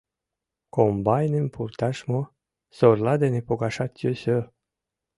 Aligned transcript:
Комбайным 0.75 1.45
пурташ 1.53 1.97
мо, 2.09 2.21
сорла 2.77 3.13
дене 3.23 3.39
погашат 3.47 3.91
йӧсӧ... 4.01 4.37